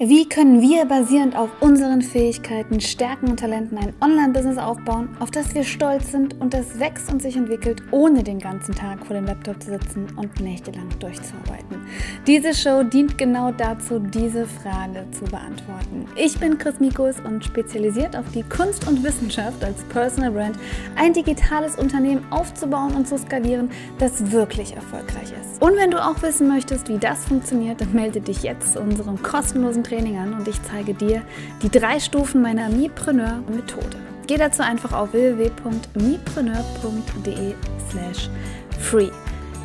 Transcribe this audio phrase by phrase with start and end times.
[0.00, 5.52] Wie können wir basierend auf unseren Fähigkeiten, Stärken und Talenten ein Online-Business aufbauen, auf das
[5.56, 9.26] wir stolz sind und das wächst und sich entwickelt, ohne den ganzen Tag vor dem
[9.26, 11.84] Laptop zu sitzen und nächtelang durchzuarbeiten?
[12.28, 16.06] Diese Show dient genau dazu, diese Frage zu beantworten.
[16.14, 20.60] Ich bin Chris Mikus und spezialisiert auf die Kunst und Wissenschaft als Personal Brand,
[20.94, 23.68] ein digitales Unternehmen aufzubauen und zu skalieren,
[23.98, 25.60] das wirklich erfolgreich ist.
[25.60, 29.20] Und wenn du auch wissen möchtest, wie das funktioniert, dann melde dich jetzt zu unserem
[29.20, 31.22] kostenlosen Training an und ich zeige dir
[31.62, 33.96] die drei Stufen meiner Mipreneur-Methode.
[34.26, 37.54] Geh dazu einfach auf www.mipreneur.de
[37.90, 38.30] slash
[38.78, 39.10] free.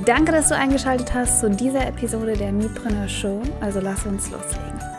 [0.05, 3.41] Danke, dass du eingeschaltet hast zu dieser Episode der Mipreneur Show.
[3.62, 4.92] Also lass uns loslegen.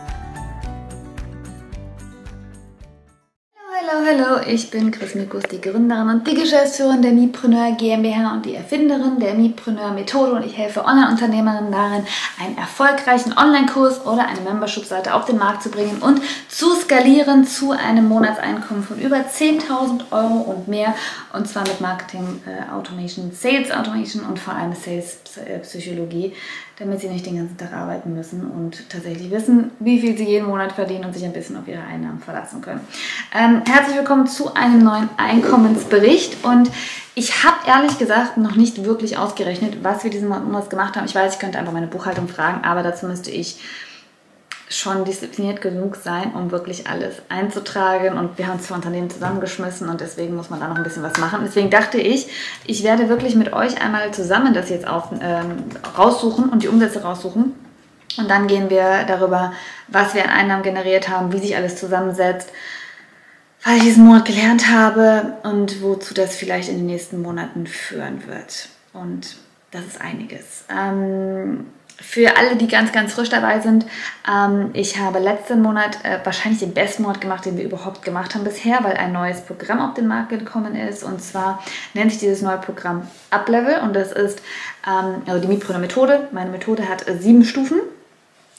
[3.86, 8.54] Hallo, ich bin Chris Mikus, die Gründerin und die Geschäftsführerin der Mipreneur GmbH und die
[8.54, 10.32] Erfinderin der Mipreneur Methode.
[10.32, 12.06] Und ich helfe Online-Unternehmerinnen darin,
[12.40, 17.72] einen erfolgreichen Online-Kurs oder eine Membership-Seite auf den Markt zu bringen und zu skalieren zu
[17.72, 20.94] einem Monatseinkommen von über 10.000 Euro und mehr.
[21.32, 25.18] Und zwar mit Marketing äh, Automation, Sales Automation und vor allem Sales
[25.62, 26.32] Psychologie
[26.78, 30.46] damit sie nicht den ganzen Tag arbeiten müssen und tatsächlich wissen, wie viel sie jeden
[30.46, 32.80] Monat verdienen und sich ein bisschen auf ihre Einnahmen verlassen können.
[33.32, 36.70] Ähm, herzlich willkommen zu einem neuen Einkommensbericht und
[37.14, 41.04] ich habe ehrlich gesagt noch nicht wirklich ausgerechnet, was wir diesen Monat gemacht haben.
[41.04, 43.60] Ich weiß, ich könnte einfach meine Buchhaltung fragen, aber dazu müsste ich
[44.68, 48.18] schon diszipliniert genug sein, um wirklich alles einzutragen.
[48.18, 51.18] Und wir haben zwei Unternehmen zusammengeschmissen und deswegen muss man da noch ein bisschen was
[51.18, 51.40] machen.
[51.44, 52.28] Deswegen dachte ich,
[52.66, 55.64] ich werde wirklich mit euch einmal zusammen das jetzt auf, ähm,
[55.96, 57.52] raussuchen und die Umsätze raussuchen.
[58.16, 59.52] Und dann gehen wir darüber,
[59.88, 62.50] was wir an Einnahmen generiert haben, wie sich alles zusammensetzt,
[63.64, 68.26] was ich diesen Monat gelernt habe und wozu das vielleicht in den nächsten Monaten führen
[68.26, 68.68] wird.
[68.92, 69.36] Und
[69.70, 70.64] das ist einiges.
[70.68, 71.66] Ähm,
[72.00, 73.86] für alle, die ganz, ganz frisch dabei sind,
[74.28, 78.34] ähm, ich habe letzten Monat äh, wahrscheinlich den besten Monat gemacht, den wir überhaupt gemacht
[78.34, 81.04] haben bisher, weil ein neues Programm auf den Markt gekommen ist.
[81.04, 81.62] Und zwar
[81.94, 84.40] nennt sich dieses neue Programm Uplevel und das ist
[84.86, 86.28] ähm, also die Mipreneur Methode.
[86.32, 87.80] Meine Methode hat äh, sieben Stufen.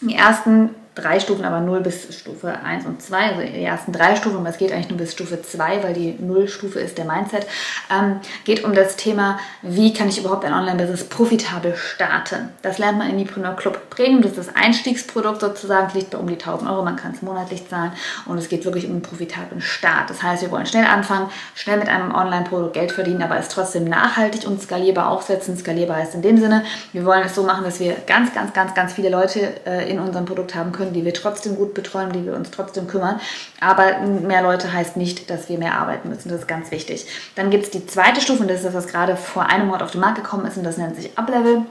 [0.01, 4.15] Die ersten drei Stufen, aber 0 bis Stufe 1 und 2, also die ersten drei
[4.15, 7.45] Stufen, aber es geht eigentlich nur bis Stufe 2, weil die Nullstufe ist der Mindset,
[7.91, 12.49] ähm, geht um das Thema, wie kann ich überhaupt ein Online-Business profitabel starten.
[12.61, 16.27] Das lernt man in Nipreneur Club Premium, das ist das Einstiegsprodukt sozusagen, liegt bei um
[16.27, 17.91] die 1000 Euro, man kann es monatlich zahlen
[18.25, 20.09] und es geht wirklich um einen profitablen Start.
[20.09, 23.85] Das heißt, wir wollen schnell anfangen, schnell mit einem Online-Produkt Geld verdienen, aber es trotzdem
[23.85, 25.57] nachhaltig und skalierbar aufsetzen.
[25.57, 26.63] Skalierbar heißt in dem Sinne,
[26.93, 29.99] wir wollen es so machen, dass wir ganz, ganz, ganz, ganz viele Leute äh, in
[29.99, 33.19] unserem Produkt haben können, können, die wir trotzdem gut betreuen, die wir uns trotzdem kümmern.
[33.59, 36.29] Aber mehr Leute heißt nicht, dass wir mehr arbeiten müssen.
[36.29, 37.05] Das ist ganz wichtig.
[37.35, 39.83] Dann gibt es die zweite Stufe, und das ist das, was gerade vor einem Monat
[39.83, 41.65] auf den Markt gekommen ist, und das nennt sich Uplevel.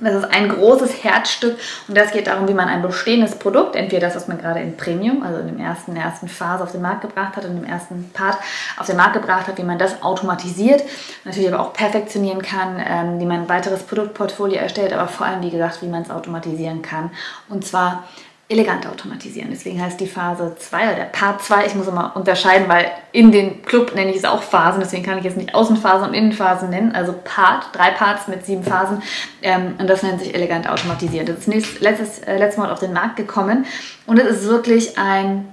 [0.00, 1.56] Das ist ein großes Herzstück
[1.88, 4.76] und das geht darum, wie man ein bestehendes Produkt, entweder das, was man gerade in
[4.76, 7.64] Premium, also in, dem ersten, der ersten Phase auf den Markt gebracht hat, in dem
[7.64, 8.38] ersten Part
[8.78, 10.84] auf den Markt gebracht hat, wie man das automatisiert,
[11.24, 15.42] natürlich aber auch perfektionieren kann, ähm, wie man ein weiteres Produktportfolio erstellt, aber vor allem,
[15.42, 17.10] wie gesagt, wie man es automatisieren kann.
[17.48, 18.04] Und zwar
[18.50, 19.50] elegant automatisieren.
[19.50, 23.30] Deswegen heißt die Phase 2 oder der Part 2, ich muss immer unterscheiden, weil in
[23.30, 26.70] den Club nenne ich es auch Phasen, deswegen kann ich jetzt nicht Außenphasen und Innenphasen
[26.70, 29.02] nennen, also Part, drei Parts mit sieben Phasen
[29.42, 31.26] ähm, und das nennt sich elegant automatisieren.
[31.26, 33.66] Das ist nächstes, letztes, äh, letztes Mal auf den Markt gekommen
[34.06, 35.52] und es ist wirklich ein,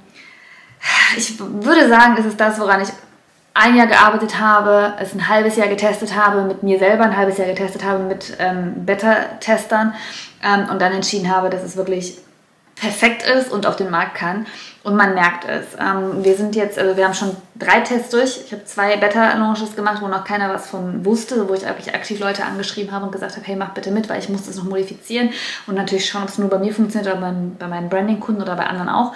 [1.17, 2.89] ich würde sagen, es ist das, woran ich
[3.53, 7.37] ein Jahr gearbeitet habe, es ein halbes Jahr getestet habe, mit mir selber ein halbes
[7.37, 9.93] Jahr getestet habe, mit ähm, Beta-Testern
[10.43, 12.19] ähm, und dann entschieden habe, dass es wirklich
[12.75, 14.45] perfekt ist und auf den Markt kann.
[14.83, 15.65] Und man merkt es.
[15.79, 18.41] Ähm, wir sind jetzt, also wir haben schon drei Tests durch.
[18.45, 22.19] Ich habe zwei Beta-Launches gemacht, wo noch keiner was von wusste, wo ich wirklich aktiv
[22.19, 24.65] Leute angeschrieben habe und gesagt habe, hey, mach bitte mit, weil ich muss das noch
[24.65, 25.31] modifizieren
[25.65, 28.55] und natürlich schauen, ob es nur bei mir funktioniert oder bei, bei meinen Branding-Kunden oder
[28.55, 29.13] bei anderen auch.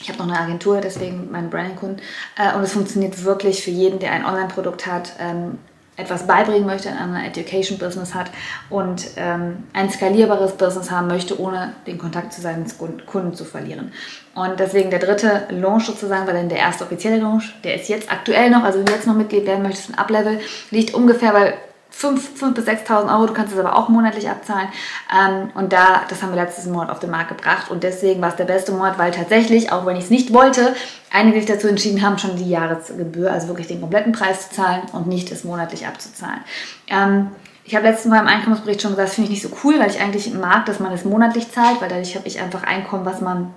[0.00, 2.02] Ich habe noch eine Agentur, deswegen meinen Branding-Kunden.
[2.36, 5.12] Äh, und es funktioniert wirklich für jeden, der ein Online-Produkt hat.
[5.18, 5.58] Ähm,
[5.96, 8.30] etwas beibringen möchte, in einem Education-Business hat
[8.68, 12.66] und ähm, ein skalierbares Business haben möchte, ohne den Kontakt zu seinen
[13.06, 13.92] Kunden zu verlieren.
[14.34, 18.10] Und deswegen der dritte Launch sozusagen, weil dann der erste offizielle Launch, der ist jetzt
[18.10, 21.54] aktuell noch, also wenn du jetzt noch Mitglied werden möchtest, ein Uplevel, liegt ungefähr bei
[21.94, 24.68] 5.000 bis 6.000 Euro, du kannst es aber auch monatlich abzahlen.
[25.12, 28.30] Ähm, und da, das haben wir letztes Monat auf den Markt gebracht und deswegen war
[28.30, 30.74] es der beste Monat, weil tatsächlich, auch wenn ich es nicht wollte,
[31.12, 34.82] einige sich dazu entschieden haben, schon die Jahresgebühr, also wirklich den kompletten Preis zu zahlen
[34.92, 36.40] und nicht es monatlich abzuzahlen.
[36.88, 37.30] Ähm,
[37.64, 39.90] ich habe letztens Mal im Einkommensbericht schon gesagt, das finde ich nicht so cool, weil
[39.90, 43.22] ich eigentlich mag, dass man es monatlich zahlt, weil dadurch habe ich einfach Einkommen, was
[43.22, 43.54] man,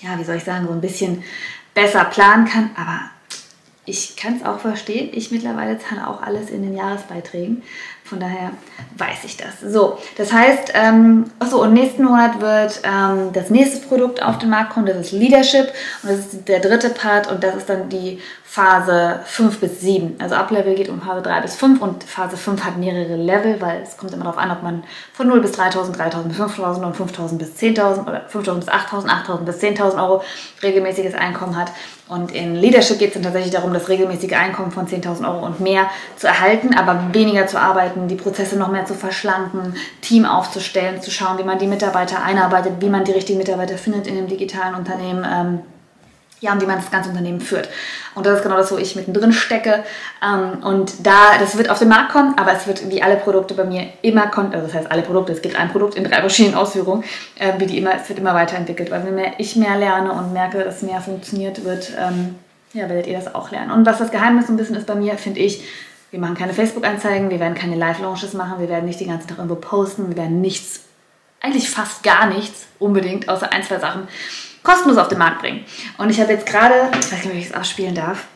[0.00, 1.24] ja, wie soll ich sagen, so ein bisschen
[1.74, 2.70] besser planen kann.
[2.76, 3.00] Aber
[3.84, 5.10] ich kann es auch verstehen.
[5.12, 7.62] Ich mittlerweile zahle auch alles in den Jahresbeiträgen.
[8.04, 8.52] Von daher
[8.96, 9.60] weiß ich das.
[9.60, 14.50] So, das heißt, ähm, achso, und nächsten Monat wird ähm, das nächste Produkt auf den
[14.50, 17.88] Markt kommen, das ist Leadership und das ist der dritte Part und das ist dann
[17.88, 18.20] die
[18.52, 20.16] Phase 5 bis 7.
[20.18, 23.80] Also Uplevel geht um Phase 3 bis 5 und Phase 5 hat mehrere Level, weil
[23.80, 24.84] es kommt immer darauf an, ob man
[25.14, 29.06] von 0 bis 3.000, 3.000 bis 5.000 und 5.000 bis 10.000 oder 5.000 bis 8.000,
[29.06, 30.22] 8.000 bis 10.000 Euro
[30.62, 31.72] regelmäßiges Einkommen hat.
[32.10, 35.60] Und in Leadership geht es dann tatsächlich darum, das regelmäßige Einkommen von 10.000 Euro und
[35.60, 41.00] mehr zu erhalten, aber weniger zu arbeiten, die Prozesse noch mehr zu verschlanken, Team aufzustellen,
[41.00, 44.28] zu schauen, wie man die Mitarbeiter einarbeitet, wie man die richtigen Mitarbeiter findet in einem
[44.28, 45.62] digitalen Unternehmen.
[46.42, 47.68] Ähm, ja, und wie man das ganze Unternehmen führt.
[48.14, 49.84] Und das ist genau das, wo ich mittendrin stecke.
[50.22, 53.54] Ähm, und da, das wird auf den Markt kommen, aber es wird wie alle Produkte
[53.54, 56.56] bei mir immer, also das heißt alle Produkte, es gibt ein Produkt in drei verschiedenen
[56.56, 57.04] Ausführungen,
[57.38, 60.64] äh, wie die immer, es wird immer weiterentwickelt, weil wenn ich mehr lerne und merke,
[60.64, 62.34] dass mehr funktioniert, wird, ähm,
[62.72, 63.70] ja, werdet ihr das auch lernen.
[63.70, 65.62] Und was das Geheimnis so ein bisschen ist bei mir, finde ich,
[66.10, 69.38] wir machen keine Facebook-Anzeigen, wir werden keine Live-Launches machen, wir werden nicht den ganzen Tag
[69.38, 70.80] irgendwo posten, wir werden nichts,
[71.40, 74.08] eigentlich fast gar nichts unbedingt, außer ein, zwei Sachen
[74.62, 75.64] kostenlos auf den Markt bringen.
[75.98, 78.26] Und ich habe jetzt gerade, ich weiß nicht, ob ich es ausspielen darf,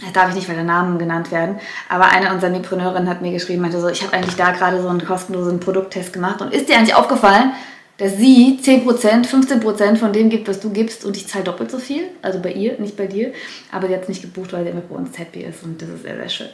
[0.00, 3.30] das darf ich nicht, weil der Namen genannt werden, aber eine unserer Mipreneurinnen hat mir
[3.30, 6.68] geschrieben, meinte so, ich habe eigentlich da gerade so einen kostenlosen Produkttest gemacht und ist
[6.68, 7.52] dir eigentlich aufgefallen,
[7.98, 8.84] dass sie 10%,
[9.26, 12.04] 15% von dem gibt, was du gibst und ich zahle doppelt so viel.
[12.22, 13.32] Also bei ihr, nicht bei dir.
[13.70, 15.88] Aber sie hat es nicht gebucht, weil sie immer bei uns happy ist und das
[15.90, 16.48] ist sehr, sehr schön.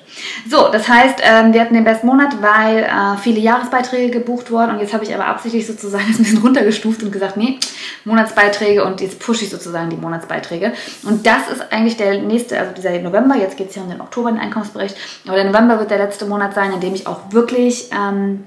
[0.50, 4.72] So, das heißt, ähm, wir hatten den besten Monat, weil äh, viele Jahresbeiträge gebucht wurden
[4.72, 7.58] und jetzt habe ich aber absichtlich sozusagen das ein bisschen runtergestuft und gesagt, nee,
[8.04, 10.72] Monatsbeiträge und jetzt pushe ich sozusagen die Monatsbeiträge.
[11.04, 14.00] Und das ist eigentlich der nächste, also dieser November, jetzt geht es hier um den
[14.00, 14.96] Oktober, den Einkommensbericht,
[15.26, 17.90] aber der November wird der letzte Monat sein, in dem ich auch wirklich...
[17.92, 18.44] Ähm,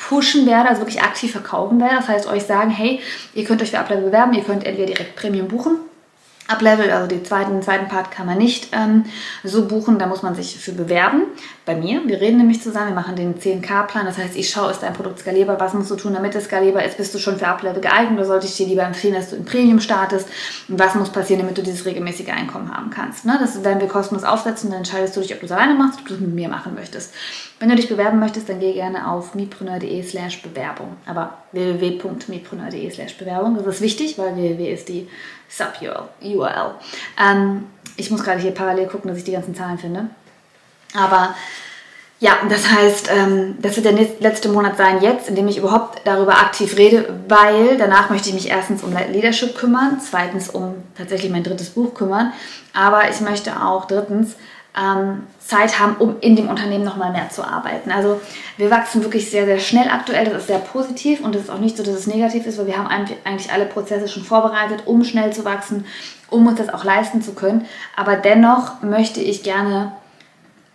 [0.00, 1.96] pushen werde, also wirklich aktiv verkaufen werde.
[1.96, 3.00] Das heißt, euch sagen, hey,
[3.34, 5.87] ihr könnt euch für Uplevel bewerben, ihr könnt entweder direkt Premium buchen.
[6.50, 9.04] Uplevel, also den zweiten, zweiten Part kann man nicht ähm,
[9.44, 11.24] so buchen, da muss man sich für bewerben.
[11.66, 14.82] Bei mir, wir reden nämlich zusammen, wir machen den 10K-Plan, das heißt, ich schaue, ist
[14.82, 17.46] dein Produkt skalierbar, was musst du tun, damit es skalierbar ist, bist du schon für
[17.46, 20.26] Uplevel geeignet oder sollte ich dir lieber empfehlen, dass du in Premium startest
[20.68, 23.26] und was muss passieren, damit du dieses regelmäßige Einkommen haben kannst.
[23.26, 23.36] Ne?
[23.38, 26.08] Das werden wir kostenlos aufsetzen, dann entscheidest du dich, ob du es alleine machst, ob
[26.08, 27.12] du es mit mir machen möchtest.
[27.60, 30.96] Wenn du dich bewerben möchtest, dann geh gerne auf mipreneur.de slash Bewerbung.
[31.06, 33.56] Aber www.mipreneur.de slash Bewerbung.
[33.56, 35.08] Das ist wichtig, weil www ist die
[35.48, 36.74] Sub-URL.
[37.20, 37.66] Ähm,
[37.96, 40.06] ich muss gerade hier parallel gucken, dass ich die ganzen Zahlen finde.
[40.94, 41.34] Aber
[42.20, 46.00] ja, das heißt, ähm, das wird der letzte Monat sein jetzt, in dem ich überhaupt
[46.04, 51.30] darüber aktiv rede, weil danach möchte ich mich erstens um Leadership kümmern, zweitens um tatsächlich
[51.30, 52.32] mein drittes Buch kümmern,
[52.72, 54.34] aber ich möchte auch drittens
[54.78, 57.90] ähm, Zeit haben, um in dem Unternehmen nochmal mehr zu arbeiten.
[57.90, 58.20] Also
[58.56, 60.26] wir wachsen wirklich sehr, sehr schnell aktuell.
[60.26, 62.66] Das ist sehr positiv und es ist auch nicht so, dass es negativ ist, weil
[62.66, 65.86] wir haben eigentlich alle Prozesse schon vorbereitet, um schnell zu wachsen,
[66.30, 67.66] um uns das auch leisten zu können.
[67.96, 69.92] Aber dennoch möchte ich gerne,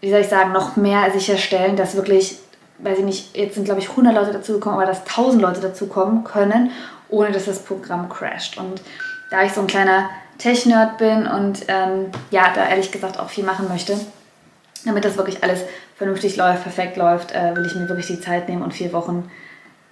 [0.01, 2.39] wie soll ich sagen, noch mehr sicherstellen, dass wirklich,
[2.79, 6.23] weiß ich nicht, jetzt sind glaube ich 100 Leute dazugekommen, aber dass 1000 Leute dazukommen
[6.23, 6.71] können,
[7.09, 8.57] ohne dass das Programm crasht.
[8.57, 8.81] Und
[9.29, 13.43] da ich so ein kleiner Tech-Nerd bin und ähm, ja, da ehrlich gesagt auch viel
[13.43, 13.97] machen möchte.
[14.85, 15.61] Damit das wirklich alles
[15.95, 19.29] vernünftig läuft, perfekt läuft, äh, will ich mir wirklich die Zeit nehmen und vier Wochen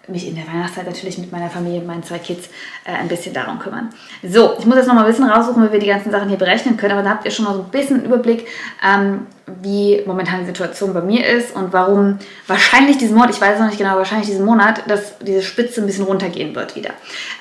[0.08, 2.50] mich in der Weihnachtszeit natürlich mit meiner Familie, meinen zwei Kids,
[2.86, 3.90] äh, ein bisschen darum kümmern.
[4.24, 6.38] So, ich muss jetzt noch mal ein bisschen raussuchen, wie wir die ganzen Sachen hier
[6.38, 8.48] berechnen können, aber da habt ihr schon mal so ein bisschen einen Überblick,
[8.84, 9.28] ähm,
[9.62, 13.68] wie momentan die Situation bei mir ist und warum wahrscheinlich diesen Monat, ich weiß noch
[13.68, 16.92] nicht genau, wahrscheinlich diesen Monat, dass diese Spitze ein bisschen runtergehen wird wieder.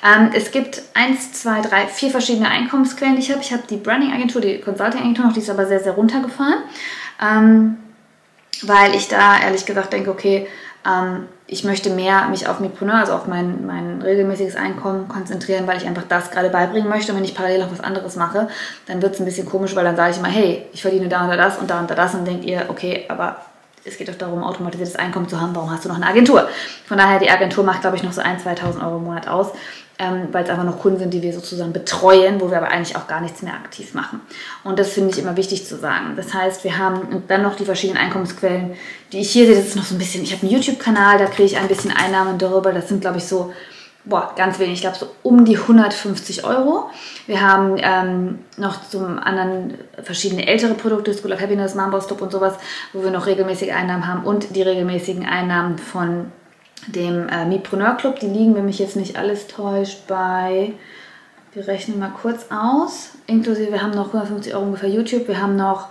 [0.03, 3.41] Ähm, es gibt eins, zwei, drei, vier verschiedene Einkommensquellen, die ich habe.
[3.41, 6.63] Ich habe die Branding-Agentur, die Consulting-Agentur noch, die ist aber sehr, sehr runtergefahren,
[7.21, 7.77] ähm,
[8.63, 10.47] weil ich da ehrlich gesagt denke, okay,
[10.85, 15.75] ähm, ich möchte mehr mich auf Mipreneur, also auf mein, mein regelmäßiges Einkommen konzentrieren, weil
[15.75, 17.11] ich einfach das gerade beibringen möchte.
[17.11, 18.47] Und wenn ich parallel noch was anderes mache,
[18.87, 21.23] dann wird es ein bisschen komisch, weil dann sage ich immer, hey, ich verdiene da
[21.23, 23.35] und da das und da und da das und denkt ihr, okay, aber
[23.83, 26.47] es geht doch darum, automatisiertes Einkommen zu haben, warum hast du noch eine Agentur?
[26.87, 29.47] Von daher, die Agentur macht, glaube ich, noch so 1.000, 2.000 Euro im Monat aus
[30.01, 32.95] ähm, weil es einfach noch Kunden sind, die wir sozusagen betreuen, wo wir aber eigentlich
[32.95, 34.19] auch gar nichts mehr aktiv machen.
[34.63, 36.15] Und das finde ich immer wichtig zu sagen.
[36.15, 38.73] Das heißt, wir haben dann noch die verschiedenen Einkommensquellen,
[39.11, 39.55] die ich hier sehe.
[39.55, 41.91] Das ist noch so ein bisschen, ich habe einen YouTube-Kanal, da kriege ich ein bisschen
[41.91, 42.73] Einnahmen darüber.
[42.73, 43.53] Das sind, glaube ich, so
[44.03, 46.89] boah, ganz wenig, ich glaube so um die 150 Euro.
[47.27, 52.31] Wir haben ähm, noch zum anderen verschiedene ältere Produkte, School of Happiness, Mambo Stop und
[52.31, 52.55] sowas,
[52.93, 56.31] wo wir noch regelmäßige Einnahmen haben und die regelmäßigen Einnahmen von
[56.87, 58.19] dem äh, Mipreneur Club.
[58.19, 60.73] Die liegen, wenn mich jetzt nicht alles täuscht, bei,
[61.53, 65.55] wir rechnen mal kurz aus, inklusive, wir haben noch 150 Euro ungefähr YouTube, wir haben
[65.55, 65.87] noch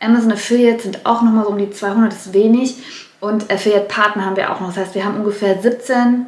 [0.00, 2.82] Amazon Affiliate, sind auch nochmal so um die 200, das ist wenig.
[3.20, 4.68] Und Affiliate Partner haben wir auch noch.
[4.68, 6.26] Das heißt, wir haben ungefähr 17,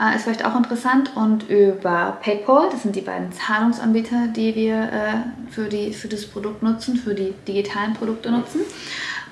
[0.00, 2.70] äh, ist vielleicht auch interessant, und über PayPal.
[2.70, 7.14] Das sind die beiden Zahlungsanbieter, die wir äh, für, die, für das Produkt nutzen, für
[7.14, 8.60] die digitalen Produkte nutzen.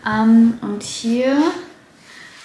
[0.06, 1.36] Ähm, und hier,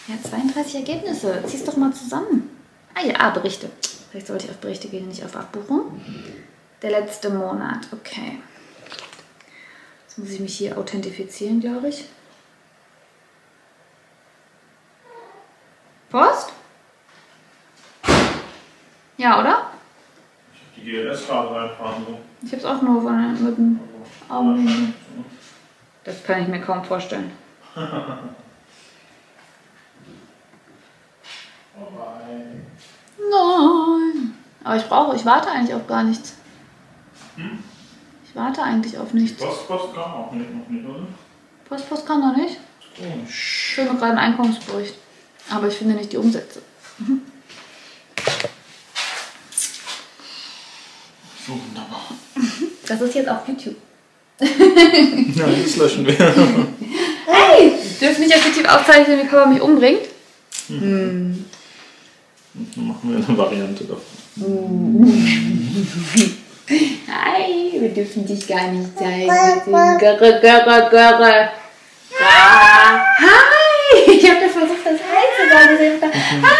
[0.07, 1.43] ja, 32 Ergebnisse.
[1.45, 2.49] Zieh's doch mal zusammen.
[2.93, 3.69] Ah ja, ah, Berichte.
[4.09, 6.01] Vielleicht sollte ich auf Berichte gehen, nicht auf Abbuchung.
[6.81, 8.39] Der letzte Monat, okay.
[10.07, 12.05] Jetzt muss ich mich hier authentifizieren, glaube ich.
[16.09, 16.53] Post?
[19.17, 19.69] Ja, oder?
[20.53, 22.05] Ich habe die GLS-Karte reinfahren.
[22.05, 22.19] So.
[22.41, 23.79] Ich habe es auch nur von, mit dem
[24.29, 24.93] Augen.
[26.03, 27.31] Das kann ich mir kaum vorstellen.
[27.75, 28.35] Nein.
[34.63, 36.35] Aber ich brauche, ich warte eigentlich auf gar nichts.
[37.35, 37.63] Hm?
[38.25, 39.41] Ich warte eigentlich auf nichts.
[39.41, 41.07] Post, Post kam auch nicht, noch nicht, oder?
[41.67, 42.57] Post, Post kann noch nicht.
[42.97, 43.67] Komisch.
[43.69, 44.95] Ich filme gerade einen Einkommensbericht.
[45.49, 46.61] Aber ich finde nicht die Umsätze.
[51.45, 52.01] So wunderbar.
[52.87, 53.75] Das ist jetzt auf YouTube.
[54.39, 56.15] Nein, das löschen wir.
[57.27, 57.71] Hey!
[57.99, 60.01] Dürfen nicht auf YouTube aufzeichnen, wie Papa mich umbringt?
[60.69, 61.47] Dann
[62.75, 64.03] machen wir eine Variante davon.
[67.07, 69.27] Hi, wir dürfen dich gar nicht zeigen.
[69.99, 71.49] Görre, görre, görre.
[72.19, 74.11] Hi!
[74.11, 76.11] Ich habe das versucht, das Hi zu sagen.
[76.43, 76.55] Hi!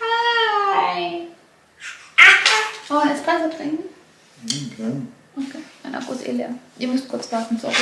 [0.00, 1.26] Hi!
[3.40, 3.84] Espresso trinken?
[4.44, 5.02] Okay.
[5.36, 6.50] Okay, mein Akku ist eh leer.
[6.78, 7.74] Ihr müsst kurz warten, sorry.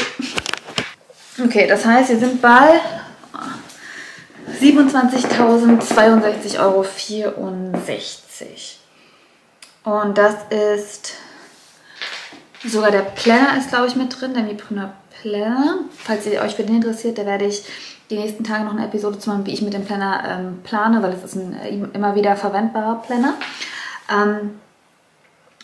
[1.42, 2.80] Okay, das heißt, wir sind bei
[4.60, 6.84] 27.062,64 Euro.
[9.84, 11.14] Und das ist
[12.64, 15.78] sogar der Planner ist, glaube ich, mit drin, der Mipreneur Planner.
[15.96, 17.64] Falls ihr euch für den interessiert, da werde ich
[18.10, 21.02] die nächsten Tage noch eine Episode zu machen, wie ich mit dem Planner ähm, plane,
[21.02, 23.34] weil es ist ein äh, immer wieder verwendbarer Planner.
[24.10, 24.58] Ähm,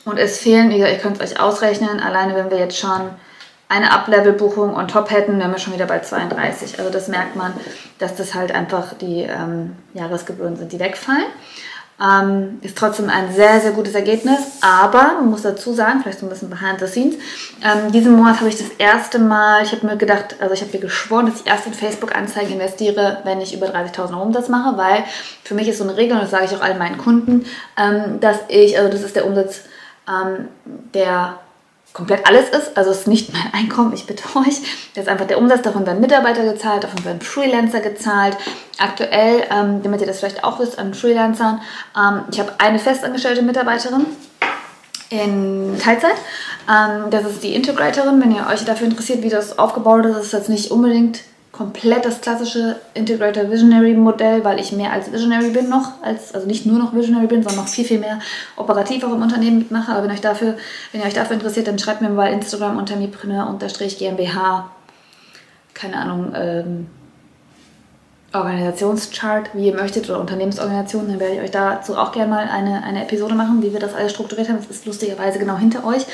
[0.04, 3.10] und es fehlen, wie ihr könnt es euch ausrechnen, alleine wenn wir jetzt schon
[3.68, 6.78] eine Up-Level-Buchung on top hätten, wären wir schon wieder bei 32.
[6.78, 7.52] Also das merkt man,
[7.98, 11.26] dass das halt einfach die ähm, Jahresgebühren sind, die wegfallen.
[12.02, 16.26] Ähm, ist trotzdem ein sehr, sehr gutes Ergebnis, aber man muss dazu sagen, vielleicht so
[16.26, 17.14] ein bisschen behind the scenes,
[17.62, 20.72] ähm, diesen Monat habe ich das erste Mal, ich habe mir gedacht, also ich habe
[20.72, 24.76] mir geschworen, dass ich erst in Facebook-Anzeigen investiere, wenn ich über 30.000 Euro Umsatz mache,
[24.76, 25.04] weil
[25.44, 27.46] für mich ist so eine Regel, und das sage ich auch allen meinen Kunden,
[27.78, 29.60] ähm, dass ich, also das ist der Umsatz,
[30.08, 30.48] ähm,
[30.92, 31.38] der
[31.92, 32.76] komplett alles ist.
[32.76, 34.60] Also es ist nicht mein Einkommen, ich bitte euch.
[34.94, 38.36] Das ist einfach der Umsatz, davon werden Mitarbeiter gezahlt, davon werden Freelancer gezahlt.
[38.78, 41.60] Aktuell, ähm, damit ihr das vielleicht auch wisst, an Freelancern,
[41.96, 44.06] ähm, ich habe eine festangestellte Mitarbeiterin
[45.10, 46.16] in Teilzeit.
[46.68, 48.20] Ähm, das ist die Integratorin.
[48.20, 51.20] Wenn ihr euch dafür interessiert, wie das aufgebaut ist, ist das nicht unbedingt
[51.56, 56.48] komplett das klassische Integrator Visionary Modell, weil ich mehr als Visionary bin noch, als, also
[56.48, 58.18] nicht nur noch Visionary bin, sondern noch viel, viel mehr
[58.56, 59.92] operativ auch im Unternehmen mitmache.
[59.92, 60.56] Aber wenn, euch dafür,
[60.90, 64.64] wenn ihr euch dafür interessiert, dann schreibt mir mal Instagram unter mipreneur-gmbh,
[65.74, 66.88] keine Ahnung, ähm,
[68.34, 72.82] Organisationschart, wie ihr möchtet, oder Unternehmensorganisation, dann werde ich euch dazu auch gerne mal eine,
[72.82, 74.58] eine Episode machen, wie wir das alles strukturiert haben.
[74.58, 76.04] Das ist lustigerweise genau hinter euch.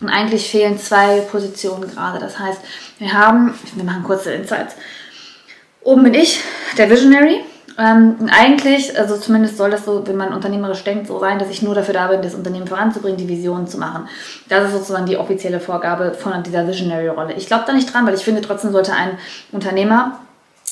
[0.00, 2.18] Und eigentlich fehlen zwei Positionen gerade.
[2.18, 2.60] Das heißt,
[2.98, 4.74] wir haben, wir machen kurze Insights.
[5.82, 6.40] Oben bin ich,
[6.76, 7.40] der Visionary.
[7.78, 11.62] Ähm, eigentlich, also zumindest soll das so, wenn man unternehmerisch denkt, so sein, dass ich
[11.62, 14.08] nur dafür da bin, das Unternehmen voranzubringen, die Vision zu machen.
[14.48, 17.34] Das ist sozusagen die offizielle Vorgabe von dieser Visionary-Rolle.
[17.34, 19.16] Ich glaube da nicht dran, weil ich finde, trotzdem sollte ein
[19.52, 20.18] Unternehmer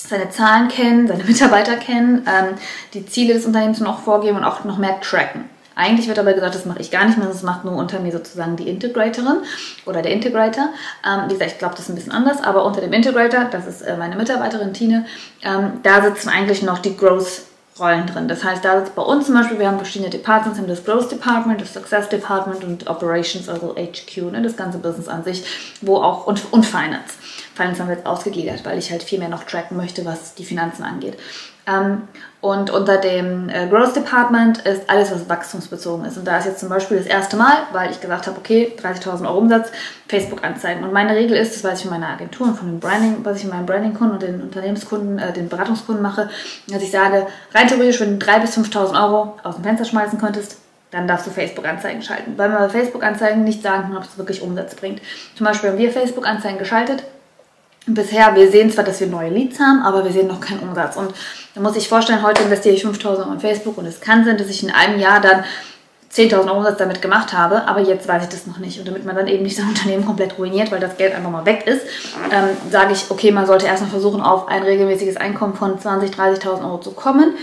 [0.08, 2.54] seine Zahlen kennen, seine Mitarbeiter kennen, ähm,
[2.94, 5.44] die Ziele des Unternehmens noch vorgeben und auch noch mehr tracken.
[5.78, 8.10] Eigentlich wird aber gesagt, das mache ich gar nicht mehr, das macht nur unter mir
[8.10, 9.42] sozusagen die Integratorin
[9.84, 10.70] oder der Integrator.
[11.06, 13.66] Ähm, wie gesagt, ich glaube, das ist ein bisschen anders, aber unter dem Integrator, das
[13.66, 15.04] ist äh, meine Mitarbeiterin Tine,
[15.42, 17.42] ähm, da sitzen eigentlich noch die Growth
[17.78, 18.26] Rollen drin.
[18.26, 21.12] Das heißt, da sitzt bei uns zum Beispiel, wir haben verschiedene Departments, haben das Growth
[21.12, 25.44] Department, das Success Department und Operations, also HQ, ne, das ganze Business an sich,
[25.82, 27.14] wo auch und, und Finance
[27.56, 30.44] Finance haben wir jetzt ausgegliedert, weil ich halt viel mehr noch tracken möchte, was die
[30.44, 31.16] Finanzen angeht.
[31.66, 32.02] Ähm,
[32.40, 36.16] und unter dem äh, Growth Department ist alles, was wachstumsbezogen ist.
[36.16, 39.26] Und da ist jetzt zum Beispiel das erste Mal, weil ich gesagt habe, okay, 30.000
[39.26, 39.72] Euro Umsatz,
[40.06, 40.84] Facebook-Anzeigen.
[40.84, 43.38] Und meine Regel ist, das weiß ich von meiner Agentur und von dem Branding, was
[43.38, 46.28] ich in meinen Branding-Kunden und den Unternehmenskunden, äh, den Beratungskunden mache,
[46.68, 50.20] dass ich sage, rein theoretisch, wenn du 3.000 bis 5.000 Euro aus dem Fenster schmeißen
[50.20, 50.58] könntest,
[50.92, 52.34] dann darfst du Facebook-Anzeigen schalten.
[52.36, 55.00] Weil wir bei Facebook-Anzeigen nicht sagen können, ob es wirklich Umsatz bringt.
[55.34, 57.02] Zum Beispiel haben wir Facebook-Anzeigen geschaltet
[57.86, 60.96] bisher, wir sehen zwar, dass wir neue Leads haben, aber wir sehen noch keinen Umsatz.
[60.96, 61.14] Und
[61.54, 64.36] da muss ich vorstellen, heute investiere ich 5000 Euro in Facebook und es kann sein,
[64.36, 65.44] dass ich in einem Jahr dann
[66.16, 68.78] 10.000 Euro Umsatz damit gemacht habe, aber jetzt weiß ich das noch nicht.
[68.78, 71.44] Und damit man dann eben nicht sein Unternehmen komplett ruiniert, weil das Geld einfach mal
[71.44, 71.82] weg ist,
[72.32, 76.64] ähm, sage ich, okay, man sollte erstmal versuchen, auf ein regelmäßiges Einkommen von 20.000, 30.000
[76.64, 77.35] Euro zu kommen,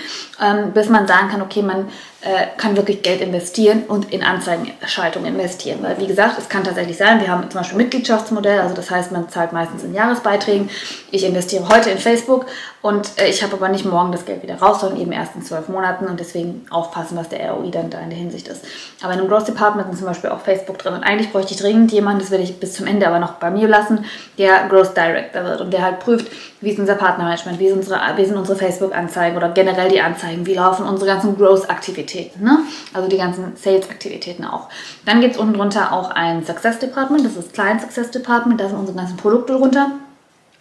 [0.42, 1.90] ähm, bis man sagen kann, okay, man
[2.22, 5.80] äh, kann wirklich Geld investieren und in Anzeigenschaltung investieren.
[5.82, 8.90] Weil, wie gesagt, es kann tatsächlich sein, wir haben zum Beispiel ein Mitgliedschaftsmodell, also das
[8.90, 10.70] heißt, man zahlt meistens in Jahresbeiträgen.
[11.12, 12.46] Ich investiere heute in Facebook
[12.84, 15.42] und äh, ich habe aber nicht morgen das Geld wieder raus, sondern eben erst in
[15.42, 18.66] zwölf Monaten und deswegen aufpassen, was der ROI dann da in der Hinsicht ist.
[19.02, 21.62] Aber in einem Growth Department ist zum Beispiel auch Facebook drin und eigentlich bräuchte ich
[21.62, 24.04] dringend jemanden, das werde ich bis zum Ende aber noch bei mir lassen,
[24.38, 28.38] der Growth Director wird und der halt prüft, wie ist unser Partnermanagement, wie, wie sind
[28.38, 32.60] unsere Facebook-Anzeigen oder generell die Anzeigen, wie laufen unsere ganzen Growth-Aktivitäten, ne?
[32.94, 34.68] also die ganzen Sales-Aktivitäten auch.
[35.06, 38.68] Dann gibt es unten drunter auch ein Success Department, das ist Client Success Department, da
[38.68, 39.92] sind unsere ganzen Produkte drunter.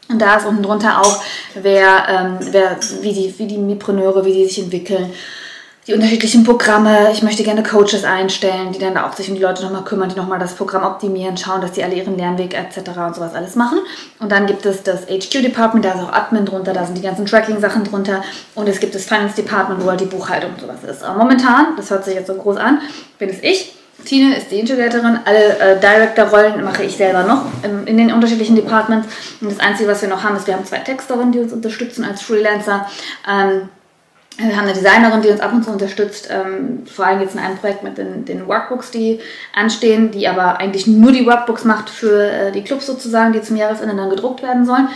[0.09, 1.23] Und da ist unten drunter auch,
[1.55, 5.13] wer, ähm, wer, wie, die, wie die Mipreneure, wie die sich entwickeln,
[5.87, 7.11] die unterschiedlichen Programme.
[7.13, 10.17] Ich möchte gerne Coaches einstellen, die dann auch sich um die Leute nochmal kümmern, die
[10.17, 12.91] nochmal das Programm optimieren, schauen, dass die alle ihren Lernweg etc.
[13.05, 13.79] und sowas alles machen.
[14.21, 17.27] Und dann gibt es das HQ-Department, da ist auch Admin drunter, da sind die ganzen
[17.27, 18.23] Tracking-Sachen drunter.
[18.55, 21.03] Und es gibt das Finance-Department, wo halt die Buchhaltung und sowas ist.
[21.03, 22.81] Aber momentan, das hört sich jetzt so groß an,
[23.19, 23.75] bin es ich.
[24.05, 25.21] Tine ist die Integratorin.
[25.25, 29.09] Alle äh, Director-Rollen mache ich selber noch in, in, den unterschiedlichen Departments.
[29.41, 32.05] Und das Einzige, was wir noch haben, ist, wir haben zwei Texterinnen, die uns unterstützen
[32.05, 32.87] als Freelancer.
[33.29, 33.69] Ähm,
[34.39, 37.41] wir haben eine Designerin, die uns ab und zu unterstützt, ähm, vor allem jetzt in
[37.41, 39.21] einem Projekt mit den, den, Workbooks, die
[39.55, 43.57] anstehen, die aber eigentlich nur die Workbooks macht für äh, die Clubs sozusagen, die zum
[43.57, 44.89] Jahresende dann gedruckt werden sollen.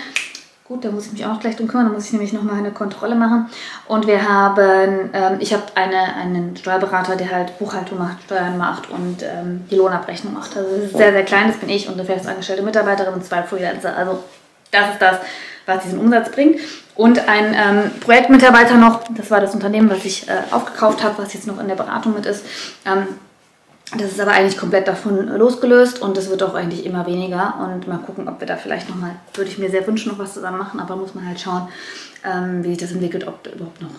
[0.69, 2.73] Gut, da muss ich mich auch gleich drum kümmern, da muss ich nämlich nochmal eine
[2.73, 3.47] Kontrolle machen.
[3.87, 8.91] Und wir haben, ähm, ich habe eine, einen Steuerberater, der halt Buchhaltung macht, Steuern macht
[8.91, 10.57] und ähm, die Lohnabrechnung macht.
[10.57, 13.45] Also das ist sehr, sehr klein, das bin ich und eine festangestellte Mitarbeiterin und zwei
[13.45, 13.97] Freelancer.
[13.97, 14.25] Also
[14.73, 15.19] das ist das,
[15.67, 16.59] was diesen Umsatz bringt.
[16.97, 21.33] Und ein ähm, Projektmitarbeiter noch, das war das Unternehmen, was ich äh, aufgekauft habe, was
[21.35, 22.45] jetzt noch in der Beratung mit ist.
[23.93, 27.55] Das ist aber eigentlich komplett davon losgelöst und das wird auch eigentlich immer weniger.
[27.61, 30.35] Und mal gucken, ob wir da vielleicht nochmal, würde ich mir sehr wünschen, noch was
[30.35, 31.69] zusammen machen, aber muss man halt schauen,
[32.25, 33.91] ähm, wie sich das entwickelt, ob da überhaupt noch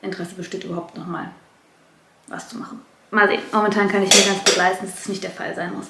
[0.00, 1.30] Interesse besteht, überhaupt nochmal
[2.28, 2.80] was zu machen.
[3.10, 3.40] Mal sehen.
[3.52, 5.86] Momentan kann ich mir ganz gut leisten, dass das nicht der Fall sein muss.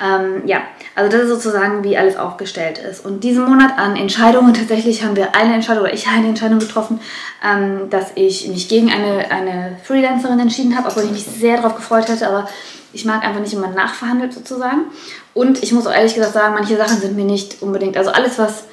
[0.00, 0.60] Ähm, ja,
[0.94, 3.04] also das ist sozusagen, wie alles aufgestellt ist.
[3.04, 6.60] Und diesen Monat an Entscheidungen, tatsächlich haben wir eine Entscheidung, oder ich habe eine Entscheidung
[6.60, 7.00] getroffen,
[7.44, 11.74] ähm, dass ich mich gegen eine, eine Freelancerin entschieden habe, obwohl ich mich sehr darauf
[11.74, 12.48] gefreut hätte, aber
[12.92, 14.86] ich mag einfach nicht immer nachverhandelt sozusagen.
[15.34, 18.38] Und ich muss auch ehrlich gesagt sagen, manche Sachen sind mir nicht unbedingt, also alles,
[18.38, 18.64] was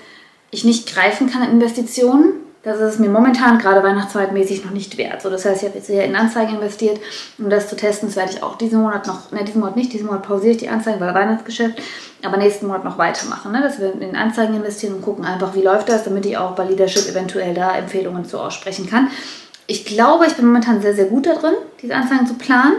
[0.51, 2.33] ich nicht greifen kann in Investitionen,
[2.67, 5.21] das ist mir momentan gerade weihnachtszeitmäßig noch nicht wert.
[5.21, 6.99] So, das heißt, ich habe jetzt hier in Anzeigen investiert,
[7.37, 8.09] um das zu testen.
[8.09, 10.57] Das werde ich auch diesen Monat noch, ne, diesen Monat nicht, diesen Monat pausiere ich
[10.57, 11.81] die Anzeigen, weil Weihnachtsgeschäft,
[12.23, 13.53] aber nächsten Monat noch weitermachen.
[13.53, 13.61] Ne?
[13.61, 16.65] Dass wir in Anzeigen investieren und gucken einfach, wie läuft das, damit ich auch bei
[16.65, 19.07] Leadership eventuell da Empfehlungen zu aussprechen kann.
[19.67, 22.73] Ich glaube, ich bin momentan sehr, sehr gut darin, diese Anzeigen zu planen.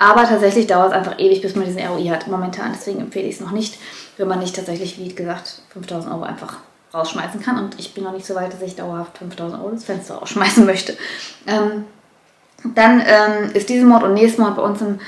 [0.00, 2.72] Aber tatsächlich dauert es einfach ewig, bis man diesen ROI hat momentan.
[2.72, 3.78] Deswegen empfehle ich es noch nicht,
[4.16, 6.56] wenn man nicht tatsächlich, wie gesagt, 5000 Euro einfach
[6.94, 7.58] rausschmeißen kann.
[7.58, 10.64] Und ich bin noch nicht so weit, dass ich dauerhaft 5000 Euro ins Fenster rausschmeißen
[10.66, 10.96] möchte.
[11.46, 11.84] Ähm,
[12.74, 15.00] dann ähm, ist diesen Monat und nächsten Monat bei uns im,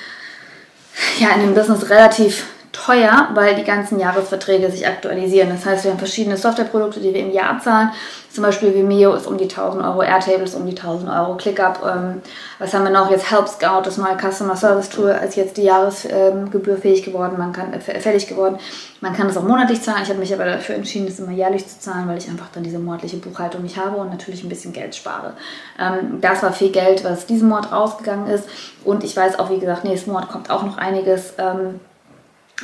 [1.19, 5.51] ja, in dem Business relativ teuer, weil die ganzen Jahresverträge sich aktualisieren.
[5.51, 7.91] Das heißt, wir haben verschiedene Softwareprodukte, die wir im Jahr zahlen.
[8.33, 11.81] Zum Beispiel Vimeo ist um die 1000 Euro, Airtable ist um die 1000 Euro, ClickUp.
[11.87, 12.23] Ähm,
[12.59, 13.11] was haben wir noch?
[13.11, 17.53] Jetzt Help Scout, das neue Customer Service Tool, ist jetzt die Jahresgebühr fähig geworden, man
[17.53, 18.57] kann, äh, fällig geworden.
[19.03, 20.03] Man kann das auch monatlich zahlen.
[20.03, 22.63] Ich habe mich aber dafür entschieden, das immer jährlich zu zahlen, weil ich einfach dann
[22.63, 25.35] diese monatliche Buchhaltung nicht habe und natürlich ein bisschen Geld spare.
[25.79, 28.49] Ähm, das war viel Geld, was diesen Monat rausgegangen ist.
[28.83, 31.35] Und ich weiß auch, wie gesagt, nächsten Monat kommt auch noch einiges.
[31.37, 31.81] Ähm,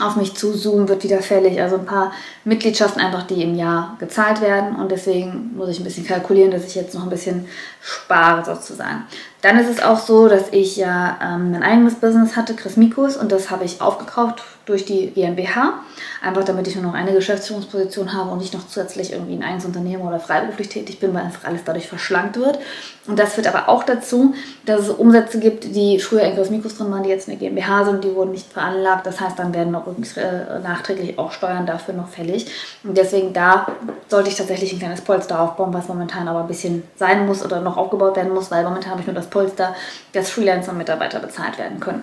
[0.00, 0.52] auf mich zu.
[0.52, 1.61] Zoom wird wieder fällig.
[1.61, 2.12] Also ein paar
[2.44, 4.76] Mitgliedschaften einfach, die im Jahr gezahlt werden.
[4.76, 7.46] Und deswegen muss ich ein bisschen kalkulieren, dass ich jetzt noch ein bisschen
[7.80, 9.04] spare sozusagen.
[9.40, 13.16] Dann ist es auch so, dass ich ja ähm, mein eigenes Business hatte, Chris Mikus,
[13.16, 15.74] und das habe ich aufgekauft durch die GmbH.
[16.22, 19.64] Einfach damit ich nur noch eine Geschäftsführungsposition habe und nicht noch zusätzlich irgendwie ein eigenes
[19.64, 22.59] Unternehmen oder freiberuflich tätig bin, weil einfach alles dadurch verschlankt wird.
[23.07, 24.35] Und das führt aber auch dazu,
[24.66, 27.48] dass es Umsätze gibt, die früher in Chris Mikus drin waren, die jetzt in der
[27.48, 29.07] GmbH sind, die wurden nicht veranlagt.
[29.07, 32.51] Das heißt, dann werden noch äh, nachträglich auch Steuern dafür noch fällig.
[32.85, 33.68] Und deswegen da
[34.09, 37.61] sollte ich tatsächlich ein kleines Polster aufbauen, was momentan aber ein bisschen sein muss oder
[37.61, 39.75] noch aufgebaut werden muss, weil momentan habe ich nur das Polster,
[40.12, 42.03] dass Freelancer und Mitarbeiter bezahlt werden können.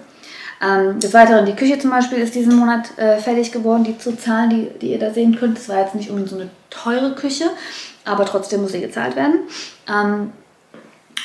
[0.61, 4.17] Ähm, des Weiteren, die Küche zum Beispiel ist diesen Monat äh, fertig geworden, die zu
[4.17, 5.57] zahlen, die, die ihr da sehen könnt.
[5.57, 7.45] Das war jetzt nicht unbedingt so eine teure Küche,
[8.05, 9.41] aber trotzdem muss sie gezahlt werden.
[9.89, 10.31] Ähm,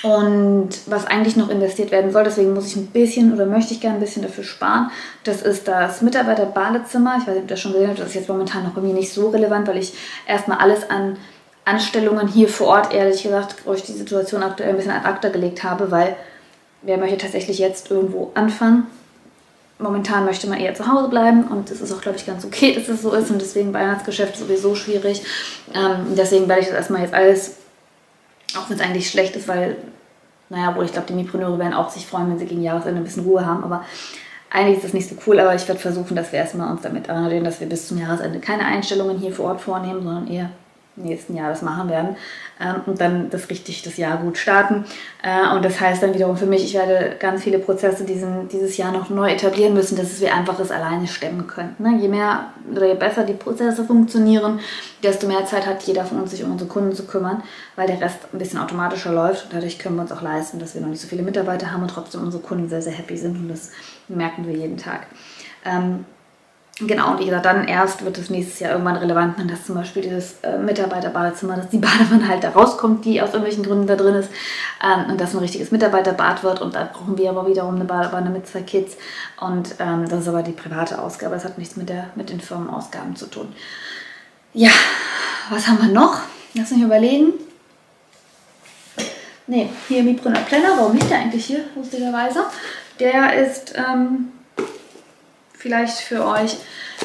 [0.02, 3.80] und was eigentlich noch investiert werden soll, deswegen muss ich ein bisschen oder möchte ich
[3.80, 4.90] gerne ein bisschen dafür sparen,
[5.24, 7.16] das ist das Mitarbeiterbadezimmer.
[7.18, 8.80] Ich weiß nicht, ob ihr das schon gesehen habt, das ist jetzt momentan noch bei
[8.80, 9.92] mir nicht so relevant, weil ich
[10.26, 11.18] erstmal alles an
[11.64, 15.62] Anstellungen hier vor Ort, ehrlich gesagt, euch die Situation aktuell ein bisschen ad acta gelegt
[15.62, 16.16] habe, weil
[16.82, 18.86] wer möchte tatsächlich jetzt irgendwo anfangen?
[19.78, 22.74] Momentan möchte man eher zu Hause bleiben und es ist auch, glaube ich, ganz okay,
[22.74, 25.22] dass es so ist und deswegen Weihnachtsgeschäft sowieso schwierig.
[25.74, 27.56] Ähm, deswegen werde ich das erstmal jetzt alles,
[28.58, 29.76] auch wenn es eigentlich schlecht ist, weil,
[30.50, 33.04] naja, wohl ich glaube, die Mipreneure werden auch sich freuen, wenn sie gegen Jahresende ein
[33.04, 33.84] bisschen Ruhe haben, aber
[34.50, 37.08] eigentlich ist das nicht so cool, aber ich werde versuchen, dass wir erstmal uns damit
[37.08, 40.50] arrangieren, dass wir bis zum Jahresende keine Einstellungen hier vor Ort vornehmen, sondern eher
[41.02, 42.16] nächsten Jahr das machen werden
[42.60, 44.84] ähm, und dann das richtig das Jahr gut starten.
[45.22, 48.76] Äh, und das heißt dann wiederum für mich, ich werde ganz viele Prozesse diesen, dieses
[48.76, 51.74] Jahr noch neu etablieren müssen, dass wir einfach das alleine stemmen können.
[51.78, 51.98] Ne?
[52.00, 54.60] Je mehr oder je besser die Prozesse funktionieren,
[55.02, 57.42] desto mehr Zeit hat jeder von uns, sich um unsere Kunden zu kümmern,
[57.76, 60.74] weil der Rest ein bisschen automatischer läuft und dadurch können wir uns auch leisten, dass
[60.74, 63.36] wir noch nicht so viele Mitarbeiter haben und trotzdem unsere Kunden sehr, sehr happy sind
[63.36, 63.70] und das
[64.08, 65.06] merken wir jeden Tag.
[66.82, 70.40] Genau, und dann erst wird es nächstes Jahr irgendwann relevant, wenn das zum Beispiel dieses
[70.42, 74.30] äh, Mitarbeiterbadezimmer, dass die Badewanne halt da rauskommt, die aus irgendwelchen Gründen da drin ist,
[74.82, 76.62] ähm, und dass ein richtiges Mitarbeiterbad wird.
[76.62, 78.96] Und da brauchen wir aber wiederum eine Badewanne mit zwei Kids.
[79.38, 82.40] Und ähm, das ist aber die private Ausgabe, das hat nichts mit, der, mit den
[82.40, 83.52] Firmenausgaben zu tun.
[84.54, 84.70] Ja,
[85.50, 86.20] was haben wir noch?
[86.54, 87.34] Lass mich überlegen.
[89.46, 92.44] Ne, hier Mibrunner Planner, warum liegt der eigentlich hier, lustigerweise?
[92.98, 93.74] Der ist.
[93.76, 94.32] Ähm,
[95.60, 96.56] vielleicht für euch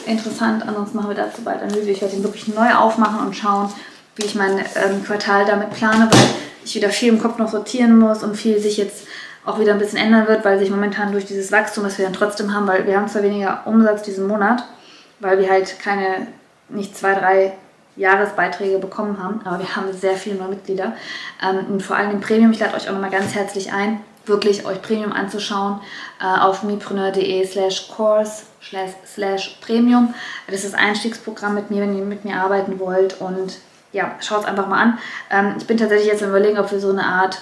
[0.05, 0.63] interessant.
[0.67, 1.91] Ansonsten machen wir dazu bald Analyse.
[1.91, 3.71] Ich werde ihn wirklich neu aufmachen und schauen,
[4.15, 6.29] wie ich mein ähm, Quartal damit plane, weil
[6.63, 9.07] ich wieder viel im Kopf noch sortieren muss und viel sich jetzt
[9.45, 12.13] auch wieder ein bisschen ändern wird, weil sich momentan durch dieses Wachstum, das wir dann
[12.13, 14.63] trotzdem haben, weil wir haben zwar weniger Umsatz diesen Monat,
[15.19, 16.27] weil wir halt keine,
[16.69, 17.53] nicht zwei, drei
[17.97, 20.95] Jahresbeiträge bekommen haben, aber wir haben sehr viele neue Mitglieder
[21.43, 22.51] ähm, und vor allem im Premium.
[22.51, 25.81] Ich lade euch auch nochmal ganz herzlich ein, wirklich euch Premium anzuschauen
[26.21, 28.43] äh, auf mipreneur.de slash course
[29.05, 30.13] slash premium.
[30.47, 33.57] Das ist das Einstiegsprogramm mit mir, wenn ihr mit mir arbeiten wollt und
[33.91, 34.99] ja, schaut es einfach mal an.
[35.29, 37.41] Ähm, ich bin tatsächlich jetzt überlegen, ob wir so eine Art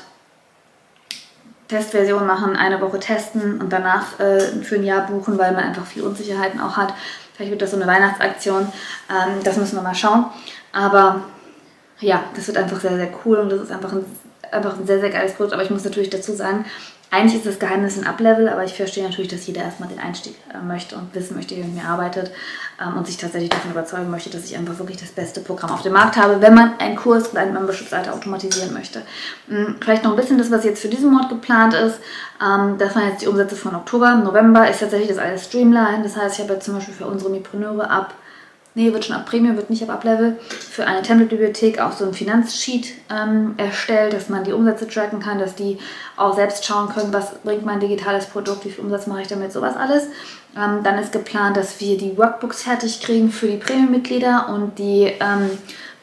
[1.68, 5.86] Testversion machen, eine Woche testen und danach äh, für ein Jahr buchen, weil man einfach
[5.86, 6.94] viel Unsicherheiten auch hat.
[7.34, 8.72] Vielleicht wird das so eine Weihnachtsaktion.
[9.10, 10.26] Ähm, das müssen wir mal schauen.
[10.72, 11.22] Aber
[12.00, 14.06] ja, das wird einfach sehr, sehr cool und das ist einfach ein
[14.54, 15.54] einfach ein sehr, sehr geiles Produkt.
[15.54, 16.66] Aber ich muss natürlich dazu sagen,
[17.14, 20.34] eigentlich ist das Geheimnis ein Uplevel, aber ich verstehe natürlich, dass jeder erstmal den Einstieg
[20.52, 22.32] äh, möchte und wissen möchte, wie er mit mir arbeitet
[22.82, 25.84] ähm, und sich tatsächlich davon überzeugen möchte, dass ich einfach wirklich das beste Programm auf
[25.84, 29.04] dem Markt habe, wenn man einen Kurs und eine Membership-Seite automatisieren möchte.
[29.48, 32.00] Ähm, vielleicht noch ein bisschen das, was jetzt für diesen Monat geplant ist.
[32.44, 34.16] Ähm, das waren jetzt die Umsätze von Oktober.
[34.16, 36.02] November ist tatsächlich das alles Streamline.
[36.02, 38.16] Das heißt, ich habe jetzt zum Beispiel für unsere Mipreneure ab
[38.76, 42.14] nee, wird schon ab Premium, wird nicht ab Uplevel, für eine Template-Bibliothek auch so ein
[42.14, 45.78] Finanzsheet ähm, erstellt, dass man die Umsätze tracken kann, dass die
[46.18, 49.52] auch selbst schauen können, was bringt mein digitales Produkt, wie viel Umsatz mache ich damit,
[49.52, 50.08] sowas alles.
[50.56, 55.12] Ähm, dann ist geplant, dass wir die Workbooks fertig kriegen für die Premium-Mitglieder und die
[55.20, 55.50] ähm,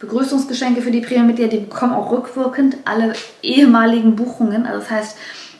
[0.01, 4.67] Begrüßungsgeschenke für die Premium-Mitglieder, die bekommen auch rückwirkend alle ehemaligen Buchungen.
[4.67, 5.17] Also das heißt,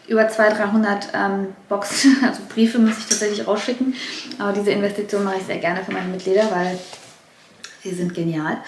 [0.09, 3.95] über 200, 300 ähm, Boxen, also Briefe muss ich tatsächlich rausschicken.
[4.39, 6.77] Aber diese Investition mache ich sehr gerne für meine Mitglieder, weil
[7.83, 8.59] Sie sind genial.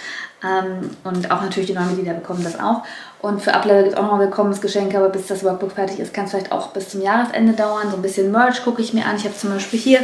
[0.42, 2.82] Ähm, und auch natürlich die neuen Mitglieder bekommen das auch.
[3.20, 6.24] Und für Uplevel gibt es auch noch Willkommensgeschenke, aber bis das Workbook fertig ist, kann
[6.24, 7.90] es vielleicht auch bis zum Jahresende dauern.
[7.90, 9.16] So ein bisschen Merch gucke ich mir an.
[9.16, 10.00] Ich habe zum Beispiel hier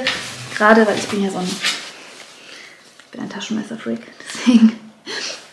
[0.56, 4.00] gerade, weil ich bin ja so ein, ich bin ein Taschenmesser-Freak,
[4.34, 4.78] deswegen,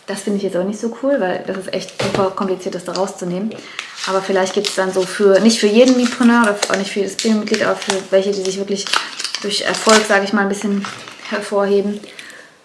[0.06, 2.84] das finde ich jetzt auch nicht so cool, weil das ist echt super kompliziert, das
[2.84, 3.50] da rauszunehmen.
[4.06, 7.00] Aber vielleicht gibt es dann so für, nicht für jeden Mietpreneur oder auch nicht für
[7.00, 8.84] jedes Premium-Mitglied, aber für welche, die sich wirklich
[9.42, 10.86] durch Erfolg, sage ich mal, ein bisschen
[11.28, 12.00] hervorheben,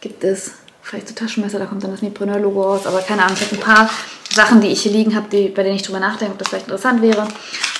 [0.01, 0.51] gibt es
[0.91, 3.61] vielleicht so Taschenmesser, da kommt dann das Mipreneur-Logo raus, aber keine Ahnung, ich habe ein
[3.61, 3.89] paar
[4.29, 7.01] Sachen, die ich hier liegen habe, bei denen ich drüber nachdenke, ob das vielleicht interessant
[7.01, 7.27] wäre.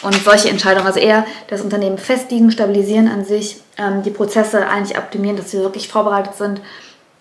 [0.02, 4.98] Und solche Entscheidungen, also eher das Unternehmen festigen, stabilisieren an sich, ähm, die Prozesse eigentlich
[4.98, 6.62] optimieren, dass wir wirklich vorbereitet sind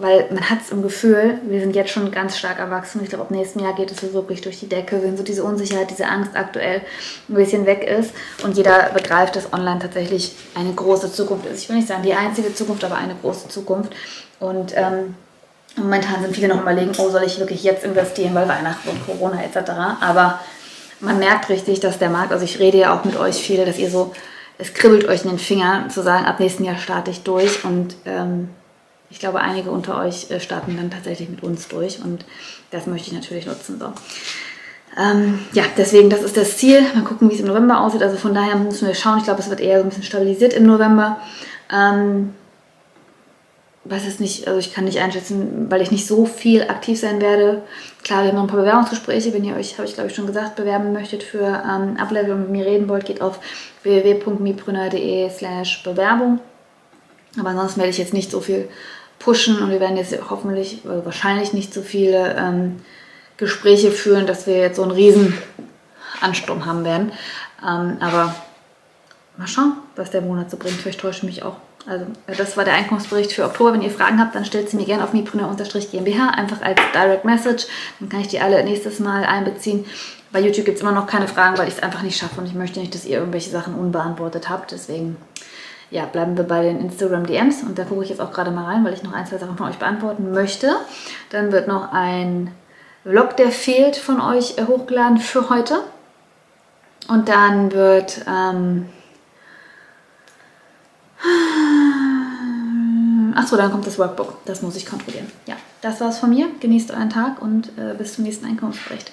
[0.01, 3.03] weil man hat es im Gefühl, wir sind jetzt schon ganz stark erwachsen.
[3.03, 5.91] Ich glaube, ab nächsten Jahr geht es wirklich durch die Decke, wenn so diese Unsicherheit,
[5.91, 6.81] diese Angst aktuell
[7.29, 11.63] ein bisschen weg ist und jeder begreift, dass online tatsächlich eine große Zukunft ist.
[11.63, 13.93] Ich will nicht sagen die einzige Zukunft, aber eine große Zukunft.
[14.41, 15.17] Und ähm,
[15.77, 19.43] momentan sind viele noch überlegen, oh, soll ich wirklich jetzt investieren, weil Weihnachten und Corona
[19.43, 19.71] etc.
[20.01, 20.41] Aber
[21.01, 23.79] man merkt richtig, dass der Markt, also ich rede ja auch mit euch viele, dass
[23.79, 24.13] ihr so,
[24.59, 27.97] es kribbelt euch in den Fingern zu sagen, ab nächsten Jahr starte ich durch und
[28.05, 28.51] ähm,
[29.09, 32.25] ich glaube, einige unter euch äh, starten dann tatsächlich mit uns durch und
[32.71, 33.79] das möchte ich natürlich nutzen.
[33.81, 33.93] So.
[34.99, 36.83] Ähm, ja, deswegen, das ist das Ziel.
[36.95, 38.03] Mal gucken, wie es im November aussieht.
[38.03, 39.19] Also von daher müssen wir schauen.
[39.19, 41.19] Ich glaube, es wird eher so ein bisschen stabilisiert im November.
[41.73, 42.35] Ähm,
[43.85, 47.21] weiß es nicht, also ich kann nicht einschätzen, weil ich nicht so viel aktiv sein
[47.21, 47.63] werde.
[48.05, 49.33] Klar, wir haben noch ein paar Bewerbungsgespräche.
[49.33, 52.43] Wenn ihr euch, habe ich glaube ich schon gesagt, bewerben möchtet für ähm, Uplevel und
[52.43, 53.41] mit mir reden wollt, geht auf
[53.83, 56.41] www.mipreneur.de slash Bewerbung.
[57.39, 58.69] Aber ansonsten werde ich jetzt nicht so viel
[59.19, 62.81] pushen und wir werden jetzt hoffentlich, oder wahrscheinlich nicht so viele ähm,
[63.37, 65.39] Gespräche führen, dass wir jetzt so einen riesen
[66.21, 67.13] Ansturm haben werden.
[67.63, 68.35] Ähm, aber
[69.39, 70.77] mal schauen, was der Monat so bringt.
[70.77, 71.57] Vielleicht täusche ich mich auch.
[71.87, 73.73] Also das war der Einkommensbericht für Oktober.
[73.73, 77.67] Wenn ihr Fragen habt, dann stellt sie mir gerne auf mipreneur-gmbh, einfach als Direct Message.
[77.99, 79.87] Dann kann ich die alle nächstes Mal einbeziehen.
[80.33, 82.47] Bei YouTube gibt es immer noch keine Fragen, weil ich es einfach nicht schaffe und
[82.47, 84.73] ich möchte nicht, dass ihr irgendwelche Sachen unbeantwortet habt.
[84.73, 85.17] Deswegen
[85.91, 88.67] ja, bleiben wir bei den Instagram DMs und da gucke ich jetzt auch gerade mal
[88.67, 90.77] rein, weil ich noch ein, zwei Sachen von euch beantworten möchte.
[91.31, 92.53] Dann wird noch ein
[93.03, 95.81] Vlog, der fehlt, von euch äh, hochgeladen für heute.
[97.09, 98.89] Und dann wird ähm,
[103.41, 104.45] Achso, dann kommt das Workbook.
[104.45, 105.27] Das muss ich kontrollieren.
[105.47, 106.49] Ja, das war's von mir.
[106.61, 109.13] Genießt euren Tag und äh, bis zum nächsten Einkommensbericht.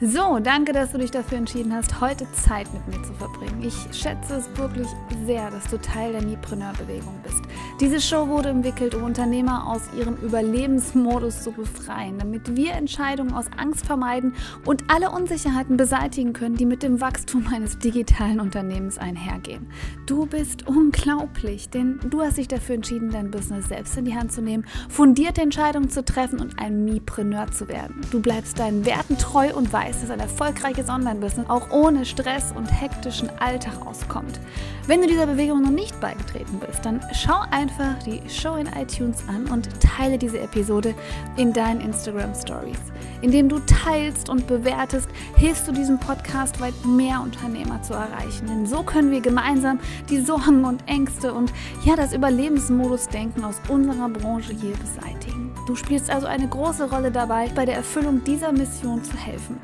[0.00, 3.62] So, danke, dass du dich dafür entschieden hast, heute Zeit mit mir zu verbringen.
[3.62, 4.88] Ich schätze es wirklich
[5.24, 7.40] sehr, dass du Teil der Mipreneur-Bewegung bist.
[7.80, 13.46] Diese Show wurde entwickelt, um Unternehmer aus ihrem Überlebensmodus zu befreien, damit wir Entscheidungen aus
[13.56, 19.68] Angst vermeiden und alle Unsicherheiten beseitigen können, die mit dem Wachstum eines digitalen Unternehmens einhergehen.
[20.06, 24.32] Du bist unglaublich, denn du hast dich dafür entschieden, dein Business selbst in die Hand
[24.32, 28.00] zu nehmen, fundierte Entscheidungen zu treffen und ein Mipreneur zu werden.
[28.10, 32.52] Du bleibst deinen Werten treu und weißt, weiß, dass ein erfolgreiches Online-Business auch ohne Stress
[32.54, 34.40] und hektischen Alltag auskommt.
[34.86, 39.22] Wenn du dieser Bewegung noch nicht beigetreten bist, dann schau einfach die Show in iTunes
[39.28, 40.94] an und teile diese Episode
[41.36, 42.78] in deinen Instagram Stories.
[43.22, 48.46] Indem du teilst und bewertest, hilfst du diesem Podcast weit mehr Unternehmer zu erreichen.
[48.46, 51.52] Denn so können wir gemeinsam die Sorgen und Ängste und
[51.84, 55.53] ja, das Überlebensmodus-Denken aus unserer Branche hier beseitigen.
[55.66, 59.58] Du spielst also eine große Rolle dabei, bei der Erfüllung dieser Mission zu helfen.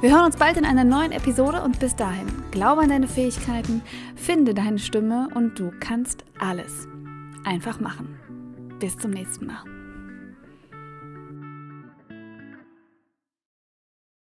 [0.00, 3.82] Wir hören uns bald in einer neuen Episode und bis dahin, glaube an deine Fähigkeiten,
[4.16, 6.88] finde deine Stimme und du kannst alles.
[7.44, 8.18] Einfach machen.
[8.80, 9.73] Bis zum nächsten Mal.